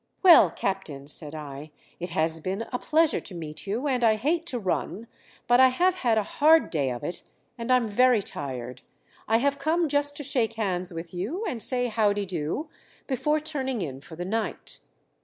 "Well, 0.23 0.49
Captain," 0.49 1.05
said 1.05 1.35
I, 1.35 1.69
"it 1.99 2.09
has 2.09 2.39
been 2.39 2.63
a 2.73 2.79
pleasure 2.79 3.19
to 3.19 3.35
meet 3.35 3.67
you, 3.67 3.87
and 3.87 4.03
I 4.03 4.15
hate 4.15 4.47
to 4.47 4.57
run; 4.57 5.05
but 5.45 5.59
I 5.59 5.67
have 5.67 5.93
had 5.93 6.17
a 6.17 6.23
hard 6.23 6.71
day 6.71 6.89
of 6.89 7.03
it, 7.03 7.21
and 7.55 7.69
I'm 7.71 7.87
very 7.87 8.23
tired. 8.23 8.81
I 9.27 9.37
have 9.37 9.59
come 9.59 9.87
just 9.87 10.17
to 10.17 10.23
shake 10.23 10.53
hands 10.53 10.91
with 10.91 11.13
you 11.13 11.45
and 11.45 11.61
say 11.61 11.85
howdido, 11.87 12.67
before 13.05 13.39
turning 13.39 13.83
in 13.83 14.01
for 14.01 14.15
the 14.15 14.25
night." 14.25 14.79